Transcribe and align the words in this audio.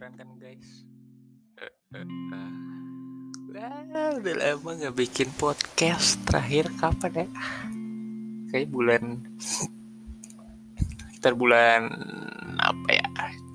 kedengeran 0.00 0.16
kan 0.16 0.28
guys? 0.40 0.68
Wah, 3.52 4.16
udah 4.16 4.34
lama 4.40 4.70
nggak 4.80 4.96
bikin 4.96 5.28
podcast. 5.36 6.16
Terakhir 6.24 6.72
kapan 6.80 7.12
ya? 7.12 7.28
Kayak 8.48 8.72
bulan 8.72 9.20
sekitar 11.04 11.36
bulan 11.36 11.92
apa 12.56 12.88
ya? 12.96 13.04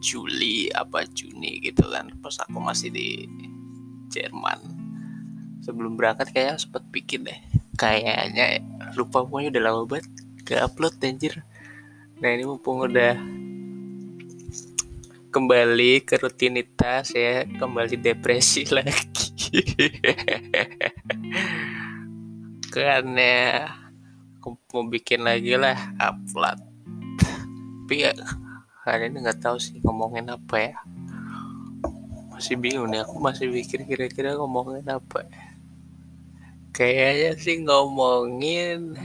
Juli 0.06 0.70
apa 0.70 1.10
Juni 1.18 1.66
gitu 1.66 1.82
kan. 1.90 2.14
Pas 2.22 2.38
aku 2.38 2.62
masih 2.62 2.94
di 2.94 3.26
Jerman. 4.14 4.62
Sebelum 5.66 5.98
berangkat 5.98 6.30
kayak 6.30 6.62
sempet 6.62 6.86
bikin 6.94 7.26
deh. 7.26 7.40
Kayaknya 7.74 8.62
lupa 8.94 9.26
pokoknya 9.26 9.50
udah 9.50 9.64
lama 9.66 9.82
banget 9.90 10.06
gak 10.46 10.62
upload 10.62 10.94
anjir. 11.02 11.42
Nah 12.22 12.30
ini 12.38 12.46
mumpung 12.46 12.86
udah 12.86 13.18
kembali 15.36 16.08
ke 16.08 16.16
rutinitas 16.16 17.12
ya 17.12 17.44
kembali 17.44 18.00
depresi 18.00 18.64
lagi. 18.76 19.36
Karena 22.72 23.68
aku 24.40 24.56
mau 24.72 24.88
bikin 24.88 25.28
lagi 25.28 25.60
lah 25.60 25.76
upload. 26.00 26.56
Tapi 27.20 27.96
ya 28.00 28.16
hari 28.88 29.12
ini 29.12 29.28
nggak 29.28 29.44
tahu 29.44 29.60
sih 29.60 29.76
ngomongin 29.84 30.32
apa 30.32 30.56
ya. 30.56 30.76
Masih 32.32 32.56
bingung 32.56 32.88
nih 32.88 33.04
aku 33.04 33.20
masih 33.20 33.52
pikir 33.52 33.84
kira-kira 33.84 34.40
ngomongin 34.40 34.88
apa 34.88 35.20
ya. 35.28 35.44
Kayaknya 36.72 37.32
sih 37.44 37.60
ngomongin 37.60 38.96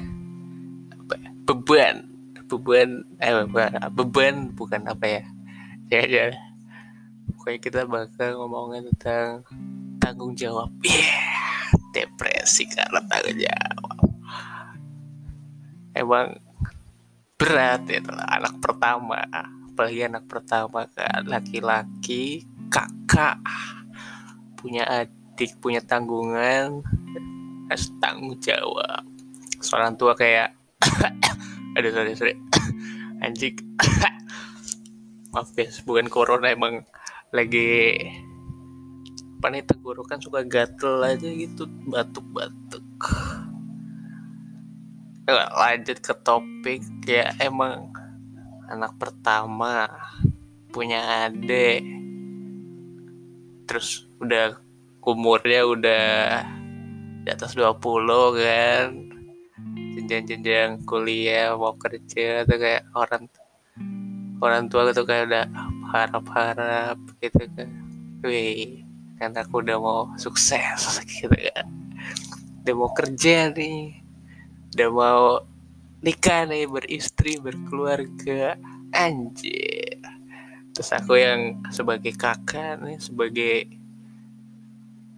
apa 0.95 1.15
ya? 1.19 1.30
beban. 1.43 2.07
Beban 2.47 3.02
eh 3.19 3.35
beban, 3.35 3.71
beban 3.95 4.35
bukan 4.54 4.87
apa 4.87 5.07
ya 5.07 5.23
ya 5.91 6.07
ya 6.07 6.27
pokoknya 7.41 7.59
kita 7.59 7.80
bakal 7.88 8.30
ngomongin 8.37 8.93
tentang 8.95 9.43
tanggung 9.97 10.37
jawab. 10.37 10.69
Yeah, 10.85 11.73
depresi 11.97 12.69
karena 12.69 13.01
tanggung 13.09 13.41
jawab. 13.41 14.01
Emang 15.97 16.37
berat 17.41 17.88
ya 17.88 18.05
anak 18.29 18.60
pertama 18.60 19.24
apalagi 19.73 20.05
anak 20.05 20.29
pertama 20.29 20.85
kan. 20.93 21.24
Laki-laki 21.24 22.45
kakak 22.69 23.41
punya 24.60 24.85
adik 24.85 25.57
punya 25.65 25.80
tanggungan 25.80 26.85
harus 27.73 27.88
tanggung 28.04 28.37
jawab. 28.37 29.01
Seorang 29.65 29.97
tua 29.97 30.13
kayak 30.13 30.52
aduh 31.80 31.88
sorry 31.88 32.13
sorry. 32.13 32.37
Anjing 33.25 33.57
maaf 35.30 35.54
guys 35.54 35.78
bukan 35.86 36.10
corona 36.10 36.50
emang 36.50 36.82
lagi 37.30 37.95
apa 39.40 39.56
nih 39.56 39.64
tenggorokan 39.64 40.20
suka 40.20 40.45
gatel 40.45 41.00
aja 41.00 41.24
gitu 41.32 41.64
batuk-batuk. 41.88 42.84
Lanjut 45.30 45.96
ke 46.04 46.12
topik 46.20 46.84
ya 47.08 47.32
emang 47.40 47.88
anak 48.68 49.01
pertama 49.01 49.88
punya 50.68 51.24
adik. 51.24 51.80
Terus 53.64 54.04
udah 54.20 54.60
umurnya 55.08 55.64
udah 55.64 56.04
di 57.24 57.28
atas 57.32 57.56
20 57.56 57.80
kan. 58.45 58.88
Jenjang-jenjang 59.96 60.84
kuliah 60.84 61.56
mau 61.56 61.73
kerja 61.80 62.45
tuh 62.45 62.58
kayak 62.60 62.92
orang 62.92 63.24
orang 64.41 64.72
tua 64.72 64.88
gitu 64.88 65.05
kayak 65.05 65.28
udah 65.28 65.44
harap-harap 65.93 66.99
gitu 67.21 67.44
kan. 67.55 67.69
Wih 68.25 68.84
kan 69.20 69.37
aku 69.37 69.60
udah 69.60 69.76
mau 69.76 70.00
sukses 70.16 70.81
gitu 71.12 71.28
kan. 71.28 71.69
Udah 72.64 72.75
mau 72.75 72.91
kerja 72.97 73.53
nih. 73.53 74.00
Udah 74.72 74.88
mau 74.88 75.25
nikah 76.00 76.48
nih 76.48 76.64
beristri 76.64 77.37
berkeluarga. 77.37 78.56
Anjir. 78.97 80.00
Terus 80.72 80.91
aku 80.97 81.20
yang 81.20 81.60
sebagai 81.69 82.16
kakak 82.16 82.81
nih 82.81 82.98
sebagai 82.98 83.56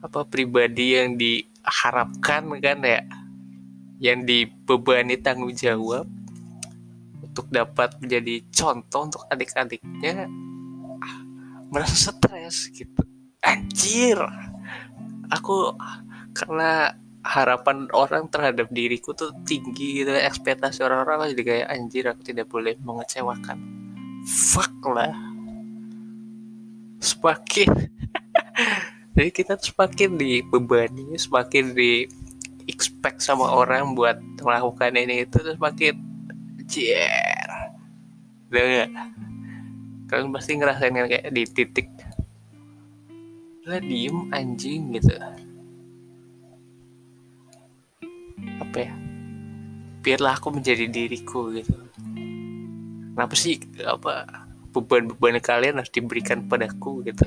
apa 0.03 0.27
pribadi 0.27 0.99
yang 0.99 1.15
diharapkan 1.15 2.51
kan 2.59 2.79
ya. 2.83 3.03
Yang 4.03 4.19
dibebani 4.27 5.15
tanggung 5.15 5.55
jawab 5.55 6.11
untuk 7.33 7.49
dapat 7.49 7.97
menjadi 7.97 8.45
contoh 8.53 9.09
untuk 9.09 9.23
adik-adiknya 9.33 10.29
merasa 11.73 12.13
stres 12.13 12.69
gitu. 12.77 13.01
Anjir! 13.41 14.21
Aku 15.33 15.73
karena 16.37 16.93
harapan 17.25 17.89
orang 17.97 18.29
terhadap 18.29 18.69
diriku 18.69 19.17
tuh 19.17 19.33
tinggi 19.49 20.05
gitu 20.05 20.13
ekspektasi 20.13 20.85
orang-orang 20.85 21.33
jadi 21.33 21.43
kayak 21.47 21.69
anjir 21.73 22.05
aku 22.13 22.21
tidak 22.21 22.53
boleh 22.53 22.77
mengecewakan. 22.85 23.57
Fuck 24.29 24.77
lah. 24.93 25.17
Semakin 27.01 27.89
jadi 29.17 29.31
kita 29.33 29.57
semakin 29.57 30.21
dibebani 30.21 31.17
semakin 31.17 31.73
di 31.73 32.05
expect 32.69 33.25
sama 33.25 33.49
orang 33.51 33.97
buat 33.97 34.21
melakukan 34.39 34.95
ini 34.95 35.27
itu 35.27 35.41
terus 35.41 35.57
semakin 35.59 36.12
Cier. 36.67 37.49
Udah 38.53 38.63
gak? 38.63 38.91
Kalian 40.13 40.29
pasti 40.29 40.53
ngerasain 40.61 40.93
kan 40.93 41.09
kayak 41.09 41.33
di 41.33 41.43
titik 41.49 41.89
lah 43.63 43.79
diem 43.79 44.27
anjing 44.35 44.91
gitu. 44.99 45.15
Apa 48.59 48.77
ya? 48.77 48.93
Biarlah 50.03 50.35
aku 50.35 50.51
menjadi 50.51 50.91
diriku 50.91 51.55
gitu. 51.55 51.79
Kenapa 53.15 53.39
sih 53.39 53.63
apa 53.87 54.27
beban-beban 54.75 55.39
kalian 55.39 55.79
harus 55.79 55.95
diberikan 55.95 56.51
padaku 56.51 57.07
gitu? 57.07 57.23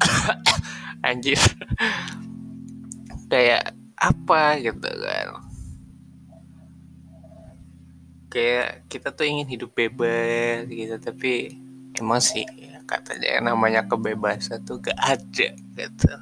Anjir. 1.06 1.36
Kayak 3.28 3.76
apa 4.00 4.56
gitu 4.64 4.88
kan 4.88 5.47
kayak 8.28 8.84
kita 8.92 9.08
tuh 9.12 9.24
ingin 9.24 9.48
hidup 9.48 9.72
bebas 9.72 10.68
gitu 10.68 10.96
tapi 11.00 11.56
emang 11.96 12.20
sih 12.20 12.44
katanya 12.88 13.52
namanya 13.52 13.84
kebebasan 13.84 14.64
tuh 14.64 14.80
gak 14.80 14.96
ada 14.96 15.48
gitu. 15.52 16.12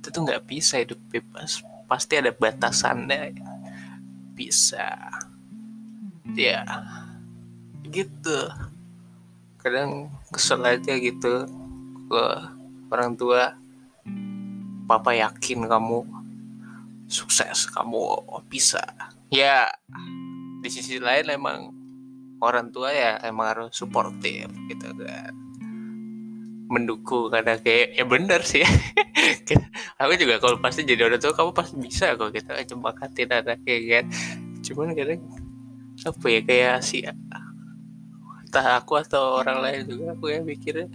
Itu 0.00 0.06
tuh 0.08 0.20
nggak 0.24 0.44
bisa 0.48 0.80
hidup 0.80 1.00
bebas 1.12 1.60
pasti 1.84 2.16
ada 2.16 2.32
batasannya. 2.32 3.36
Bisa. 4.32 5.12
Ya 6.32 6.64
gitu. 7.88 8.48
Kadang 9.60 10.08
kesel 10.32 10.64
aja 10.64 10.92
gitu 10.96 11.44
ke 12.08 12.24
orang 12.88 13.12
tua. 13.16 13.56
Papa 14.84 15.16
yakin 15.16 15.64
kamu 15.64 16.04
sukses 17.08 17.68
kamu 17.72 18.20
bisa. 18.48 18.84
Ya 19.32 19.72
di 20.64 20.72
sisi 20.72 20.96
lain 20.96 21.28
emang 21.28 21.68
orang 22.40 22.72
tua 22.72 22.88
ya 22.88 23.20
emang 23.20 23.52
harus 23.52 23.76
suportif 23.76 24.48
gitu 24.72 24.88
kan. 24.96 25.32
Mendukung 26.72 27.28
karena 27.28 27.60
kayak 27.60 28.00
ya 28.00 28.04
bener 28.08 28.40
sih. 28.40 28.64
Aku 30.00 30.16
juga 30.16 30.40
kalau 30.40 30.56
pasti 30.56 30.88
jadi 30.88 31.04
orang 31.04 31.20
tua 31.20 31.36
kamu 31.36 31.52
pasti 31.52 31.76
bisa 31.76 32.16
kok 32.16 32.32
kita 32.32 32.56
gitu. 32.64 32.80
nyemakatin 32.80 33.28
anaknya 33.28 33.76
kan. 34.00 34.04
Cuman 34.64 34.96
kadang 34.96 35.20
apa 35.94 36.26
ya 36.26 36.40
kayak 36.40 36.76
si 36.80 37.04
entah 37.04 38.78
aku 38.82 38.98
atau 38.98 39.38
orang 39.42 39.62
lain 39.62 39.80
juga 39.86 40.14
aku 40.14 40.30
ya 40.30 40.42
mikirnya 40.42 40.90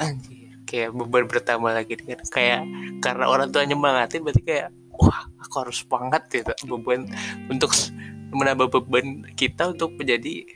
anjir 0.00 0.56
kayak 0.64 0.96
beban 0.96 1.28
bertambah 1.28 1.72
lagi 1.72 2.00
kan 2.00 2.20
kayak 2.32 2.62
karena 3.04 3.28
orang 3.28 3.52
tua 3.52 3.68
nyemangatin 3.68 4.24
berarti 4.24 4.40
kayak 4.40 4.68
wah 5.00 5.24
aku 5.40 5.54
harus 5.66 5.82
semangat 5.82 6.22
gitu. 6.28 6.52
Beban 6.68 7.08
untuk 7.48 7.72
menambah 8.30 8.70
beban 8.70 9.26
kita 9.34 9.74
untuk 9.74 9.94
menjadi 9.98 10.46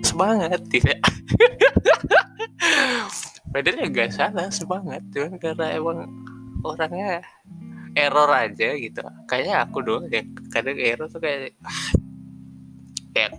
semangat 0.00 0.64
tidak 0.72 0.98
padahal 3.52 3.78
ya 3.84 3.88
gak 3.88 4.10
salah 4.12 4.48
semangat. 4.52 5.02
Cuman 5.12 5.36
karena 5.40 5.66
emang 5.74 6.08
orangnya 6.62 7.24
error 7.96 8.28
aja 8.30 8.68
gitu. 8.76 9.02
Kayaknya 9.26 9.54
aku 9.64 9.78
doang 9.82 10.06
ya 10.12 10.22
kadang 10.52 10.76
error 10.78 11.08
tuh 11.08 11.20
kayak 11.20 11.56
ah, 11.64 11.88
kayak 13.16 13.32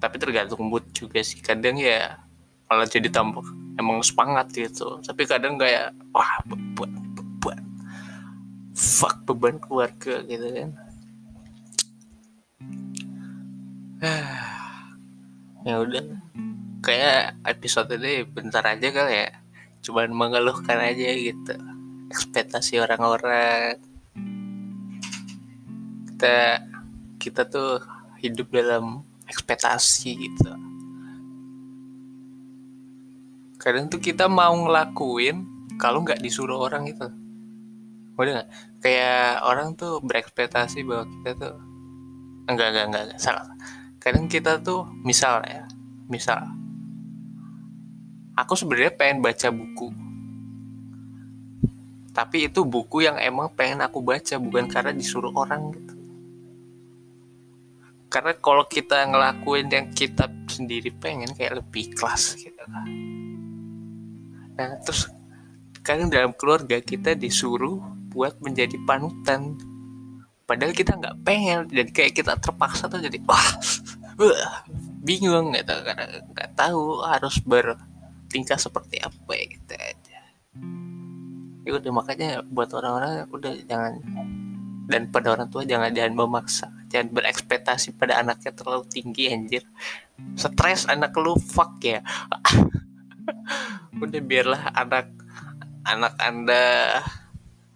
tapi 0.00 0.16
tergantung 0.20 0.64
mood 0.66 0.84
juga 0.96 1.20
sih. 1.20 1.40
Kadang 1.40 1.76
ya 1.78 2.20
malah 2.66 2.88
jadi 2.88 3.08
tambah 3.12 3.44
emang 3.78 4.00
semangat 4.02 4.50
gitu. 4.52 4.98
Tapi 5.04 5.22
kadang 5.28 5.60
kayak 5.60 5.92
wah 6.10 6.40
beban 6.48 6.92
beban. 7.14 7.60
Fuck 8.76 9.24
beban 9.28 9.56
keluarga 9.60 10.24
gitu 10.24 10.46
kan 10.52 10.85
ya 15.66 15.74
udah. 15.80 16.04
Kayak 16.84 17.40
episode 17.42 17.90
ini 17.96 18.22
bentar 18.28 18.62
aja 18.62 18.88
kali 18.92 19.14
ya. 19.26 19.30
Cuman 19.82 20.12
mengeluhkan 20.12 20.78
aja 20.78 21.08
gitu. 21.16 21.54
Ekspektasi 22.12 22.78
orang-orang. 22.78 23.80
Kita 26.12 26.62
kita 27.18 27.42
tuh 27.48 27.82
hidup 28.20 28.52
dalam 28.52 29.02
ekspektasi 29.26 30.10
gitu. 30.14 30.52
Kadang 33.58 33.90
tuh 33.90 33.98
kita 33.98 34.30
mau 34.30 34.54
ngelakuin 34.54 35.42
kalau 35.80 36.06
nggak 36.06 36.22
disuruh 36.22 36.70
orang 36.70 36.86
itu 36.86 37.08
udah 38.16 38.32
nggak? 38.32 38.48
Kayak 38.80 39.44
orang 39.44 39.76
tuh 39.76 40.00
berekspektasi 40.00 40.86
bahwa 40.86 41.04
kita 41.10 41.30
tuh 41.36 41.54
enggak 42.48 42.68
enggak 42.72 42.84
enggak, 42.88 43.02
enggak 43.10 43.20
salah 43.20 43.44
kadang 44.06 44.30
kita 44.30 44.62
tuh 44.62 44.86
misal 45.02 45.42
ya 45.42 45.66
misal. 46.06 46.38
Aku 48.38 48.54
sebenarnya 48.54 48.94
pengen 48.94 49.18
baca 49.18 49.50
buku. 49.50 49.90
Tapi 52.14 52.46
itu 52.46 52.62
buku 52.62 53.02
yang 53.02 53.18
emang 53.18 53.50
pengen 53.58 53.82
aku 53.82 53.98
baca 53.98 54.38
bukan 54.38 54.70
karena 54.70 54.94
disuruh 54.94 55.34
orang 55.34 55.74
gitu. 55.74 55.94
Karena 58.06 58.32
kalau 58.38 58.62
kita 58.70 59.10
ngelakuin 59.10 59.66
yang 59.74 59.90
kita 59.90 60.30
sendiri 60.46 60.94
pengen 60.94 61.34
kayak 61.34 61.58
lebih 61.58 61.90
kelas 61.98 62.38
gitu 62.38 62.62
kan. 62.62 62.86
Nah 64.54 64.70
terus 64.86 65.10
kadang 65.82 66.14
dalam 66.14 66.30
keluarga 66.30 66.78
kita 66.78 67.18
disuruh 67.18 67.82
buat 68.14 68.38
menjadi 68.38 68.78
panutan. 68.86 69.58
Padahal 70.46 70.70
kita 70.70 70.94
nggak 70.94 71.26
pengen 71.26 71.66
dan 71.74 71.90
kayak 71.90 72.14
kita 72.14 72.38
terpaksa 72.38 72.86
tuh 72.86 73.02
jadi 73.02 73.18
wah 73.26 73.50
uh, 74.20 74.48
bingung 75.04 75.52
gitu 75.54 75.74
karena 75.84 76.04
nggak 76.32 76.50
tahu 76.56 77.04
harus 77.04 77.36
bertingkah 77.44 78.58
seperti 78.58 79.00
apa 79.00 79.32
gitu 79.36 79.74
aja. 79.76 80.20
Ya 81.66 81.70
udah 81.74 81.92
makanya 81.92 82.30
buat 82.46 82.70
orang-orang 82.72 83.26
udah 83.30 83.52
jangan 83.66 83.98
dan 84.86 85.10
pada 85.10 85.34
orang 85.34 85.50
tua 85.50 85.66
jangan 85.66 85.90
jangan 85.90 86.14
memaksa. 86.14 86.66
Jangan 86.86 87.10
berekspektasi 87.10 87.98
pada 87.98 88.22
anaknya 88.22 88.54
terlalu 88.54 88.86
tinggi 88.86 89.34
anjir. 89.34 89.66
Stres 90.38 90.86
anak 90.86 91.12
lu 91.18 91.34
fuck 91.36 91.82
ya. 91.82 92.00
Udah 94.02 94.22
biarlah 94.22 94.70
anak 94.70 95.10
anak 95.82 96.14
anda 96.22 96.62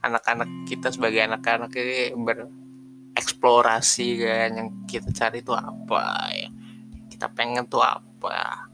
anak-anak 0.00 0.48
kita 0.70 0.94
sebagai 0.94 1.26
anak-anak 1.26 1.74
ini 1.74 2.14
bereksplorasi 3.20 4.16
kan 4.24 4.48
yang 4.56 4.68
kita 4.88 5.12
cari 5.12 5.44
itu 5.44 5.52
apa 5.52 6.32
ya 6.32 6.48
kita 7.12 7.28
pengen 7.36 7.68
tuh 7.68 7.84
apa. 7.84 8.64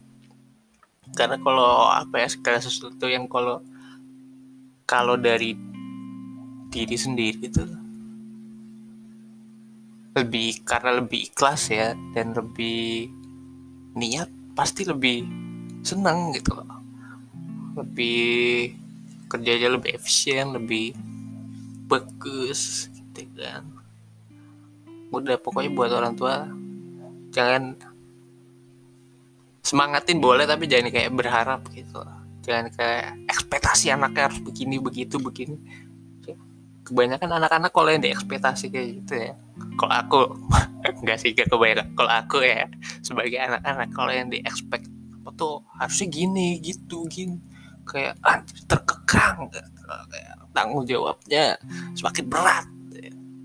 Karena 1.18 1.34
kalau 1.42 1.90
apa 1.90 2.22
ya 2.22 2.30
segala 2.30 2.62
sesuatu 2.62 3.10
yang 3.10 3.26
kalau 3.26 3.58
kalau 4.86 5.18
dari 5.18 5.58
diri 6.70 6.94
sendiri 6.94 7.42
itu 7.42 7.66
lebih 10.14 10.62
karena 10.62 11.02
lebih 11.02 11.26
ikhlas 11.26 11.74
ya 11.74 11.98
dan 12.14 12.30
lebih 12.30 13.10
niat 13.98 14.30
pasti 14.54 14.86
lebih 14.86 15.26
senang 15.82 16.30
gitu 16.38 16.54
loh. 16.54 16.70
Lebih 17.82 18.70
kerjanya 19.26 19.74
lebih 19.74 19.98
efisien 19.98 20.54
lebih 20.54 20.94
bagus 21.90 22.86
gitu 22.94 23.26
kan 23.34 23.75
udah 25.14 25.36
pokoknya 25.38 25.70
buat 25.70 25.90
orang 25.94 26.14
tua 26.18 26.50
jangan 27.30 27.78
semangatin 29.66 30.22
boleh 30.22 30.46
tapi 30.46 30.70
jangan 30.70 30.94
kayak 30.94 31.10
berharap 31.10 31.66
gitu. 31.74 31.98
Jangan 32.46 32.70
kayak 32.70 33.26
ekspektasi 33.26 33.90
anaknya 33.90 34.30
harus 34.30 34.38
begini 34.38 34.78
begitu 34.78 35.18
begini. 35.18 35.58
Kebanyakan 36.86 37.42
anak-anak 37.42 37.74
kalau 37.74 37.90
yang 37.90 37.98
diekspektasi 37.98 38.70
kayak 38.70 39.02
gitu 39.02 39.14
ya. 39.18 39.34
Kalau 39.74 39.94
aku 39.98 40.18
nggak 41.02 41.18
sih 41.18 41.34
gak 41.34 41.50
kebanyakan. 41.50 41.98
Kalau 41.98 42.12
aku 42.14 42.46
ya 42.46 42.70
sebagai 43.02 43.42
anak-anak 43.42 43.90
kalau 43.90 44.12
yang 44.14 44.30
diekspek 44.30 44.86
apa 44.86 45.30
tuh 45.34 45.66
harusnya 45.82 46.06
gini 46.06 46.62
gitu 46.62 47.10
gini. 47.10 47.42
Kayak 47.82 48.22
ah, 48.22 48.38
terkekang 48.70 49.50
gitu. 49.50 49.58
kayak 49.86 50.34
tanggung 50.54 50.86
jawabnya 50.86 51.58
semakin 51.98 52.24
berat 52.30 52.66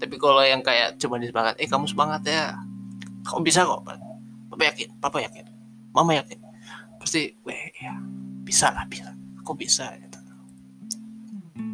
tapi 0.02 0.18
kalau 0.18 0.42
yang 0.42 0.66
kayak 0.66 0.98
cuma 0.98 1.22
disemangat 1.22 1.62
eh 1.62 1.70
kamu 1.70 1.86
semangat 1.86 2.26
ya. 2.26 2.58
Kamu 3.22 3.46
bisa 3.46 3.62
kok 3.62 3.86
papa 4.50 4.64
yakin 4.66 4.98
papa 4.98 5.22
yakin 5.22 5.46
mama 5.94 6.18
yakin. 6.18 6.42
Pasti 6.98 7.38
weh 7.46 7.70
ya 7.78 7.94
bisa 8.42 8.74
lah 8.74 8.82
bisa 8.90 9.14
aku 9.38 9.54
bisa? 9.54 9.94
Gitu. 9.94 10.18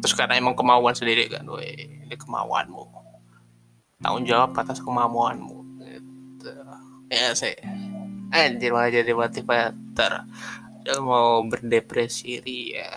Terus 0.04 0.12
karena 0.12 0.36
emang 0.36 0.52
kemauan 0.52 0.92
sendiri 0.92 1.32
kan 1.32 1.48
weh 1.48 2.04
ini 2.04 2.12
kemauanmu 2.20 3.00
tanggung 3.98 4.28
jawab 4.28 4.54
atas 4.54 4.78
kemampuanmu 4.78 5.82
gitu. 5.82 6.52
ya 7.10 7.34
saya 7.34 7.58
anjir 8.28 8.76
malah 8.76 8.92
jadi 8.92 9.16
motivator. 9.16 10.28
Jangan 10.84 11.00
mau 11.00 11.40
berdepresi 11.48 12.44
ya 12.76 12.92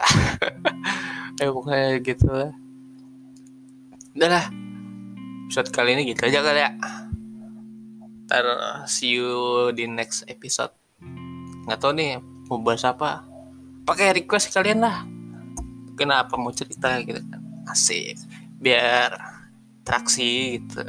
eh 1.40 1.48
pokoknya 1.48 2.04
gitu 2.04 2.28
lah. 2.28 2.52
Udah 4.12 4.28
lah 4.28 4.71
episode 5.52 5.76
kali 5.76 6.00
ini 6.00 6.16
gitu 6.16 6.32
aja 6.32 6.40
kali 6.40 6.64
ya. 6.64 6.72
Ntar 8.24 8.46
see 8.88 9.20
you 9.20 9.68
di 9.76 9.84
next 9.84 10.24
episode. 10.32 10.72
Nggak 11.68 11.76
tahu 11.76 11.92
nih 11.92 12.24
mau 12.48 12.64
bahas 12.64 12.88
apa. 12.88 13.28
Pakai 13.84 14.16
request 14.16 14.56
kalian 14.56 14.80
lah. 14.80 15.04
Kenapa 16.00 16.40
mau 16.40 16.56
cerita 16.56 17.04
gitu 17.04 17.20
kan. 17.20 17.44
Asik. 17.68 18.16
Biar 18.64 19.12
traksi 19.84 20.56
gitu. 20.56 20.88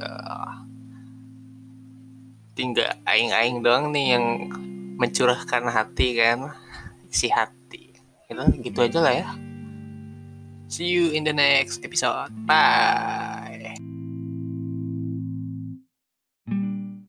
Tinggal 2.54 3.02
aing-aing 3.02 3.66
doang 3.66 3.90
nih 3.90 4.14
yang 4.14 4.46
mencurahkan 4.94 5.66
hati 5.74 6.22
kan. 6.22 6.54
Isi 7.10 7.34
hati. 7.34 7.98
Gitu, 8.30 8.38
gitu 8.62 8.78
aja 8.78 9.02
lah 9.02 9.14
ya. 9.26 9.28
See 10.70 10.86
you 10.86 11.10
in 11.10 11.26
the 11.26 11.34
next 11.34 11.82
episode. 11.82 12.30
Bye 12.46 13.21